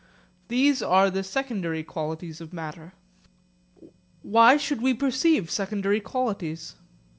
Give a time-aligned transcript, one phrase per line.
[0.47, 2.93] These are the secondary qualities of matter.
[4.23, 6.73] Why should we perceive secondary qualities?